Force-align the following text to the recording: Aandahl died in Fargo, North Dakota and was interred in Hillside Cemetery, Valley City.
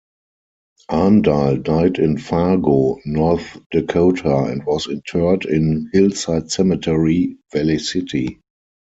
Aandahl 0.89 1.61
died 1.61 1.99
in 1.99 2.17
Fargo, 2.17 2.97
North 3.05 3.59
Dakota 3.69 4.45
and 4.45 4.65
was 4.65 4.87
interred 4.87 5.45
in 5.45 5.91
Hillside 5.93 6.49
Cemetery, 6.51 7.37
Valley 7.53 7.77
City. 7.77 8.39